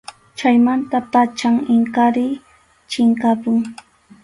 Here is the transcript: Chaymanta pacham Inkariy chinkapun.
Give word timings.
Chaymanta 0.37 0.97
pacham 1.11 1.55
Inkariy 1.75 2.33
chinkapun. 2.91 3.57